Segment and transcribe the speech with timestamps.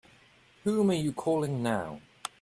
[0.63, 2.01] Whom are you calling now?